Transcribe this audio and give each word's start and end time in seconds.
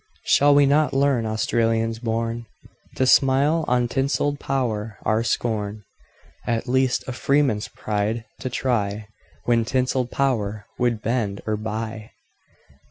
Shall 0.25 0.55
we 0.55 0.65
not 0.65 0.93
learn, 0.95 1.27
Australians 1.27 1.99
born! 1.99 2.47
To 2.95 3.05
smile 3.05 3.65
on 3.67 3.87
tinselled 3.87 4.39
power 4.39 4.97
our 5.03 5.23
scorn,—At 5.23 6.67
least, 6.67 7.03
a 7.07 7.11
freeman's 7.11 7.67
pride 7.67 8.25
to 8.39 8.49
try, 8.49 9.07
When 9.45 9.63
tinselled 9.63 10.09
power 10.09 10.65
would 10.79 11.03
bend 11.03 11.41
or 11.45 11.55
buy? 11.55 12.09